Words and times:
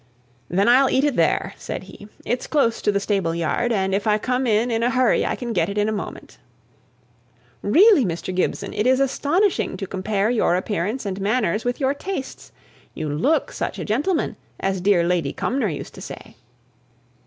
"Then 0.49 0.67
I'll 0.67 0.89
eat 0.89 1.03
it 1.03 1.15
there," 1.15 1.53
said 1.57 1.83
he. 1.83 2.07
"It's 2.25 2.47
close 2.47 2.81
to 2.81 2.91
the 2.91 2.99
stable 2.99 3.35
yard, 3.35 3.71
and 3.71 3.93
if 3.93 4.07
I 4.07 4.17
come 4.17 4.47
in 4.47 4.71
in 4.71 4.81
a 4.81 4.89
hurry 4.89 5.23
I 5.27 5.35
can 5.35 5.53
get 5.53 5.69
it 5.69 5.77
in 5.77 5.87
a 5.87 5.91
moment." 5.91 6.39
"Really, 7.61 8.03
Mr. 8.03 8.33
Gibson, 8.35 8.73
it 8.73 8.87
is 8.87 8.99
astonishing 8.99 9.77
to 9.77 9.85
compare 9.85 10.31
your 10.31 10.55
appearance 10.55 11.05
and 11.05 11.21
manners 11.21 11.63
with 11.65 11.79
your 11.79 11.93
tastes. 11.93 12.51
You 12.95 13.09
look 13.09 13.51
such 13.51 13.77
a 13.77 13.85
gentleman, 13.85 14.37
as 14.59 14.81
dear 14.81 15.03
Lady 15.03 15.33
Cumnor 15.33 15.67
used 15.69 15.93
to 15.93 16.01
say." 16.01 16.35